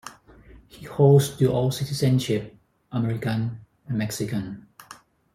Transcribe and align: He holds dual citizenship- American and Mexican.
He 0.67 0.87
holds 0.87 1.29
dual 1.37 1.69
citizenship- 1.69 2.57
American 2.91 3.63
and 3.85 3.99
Mexican. 3.99 4.65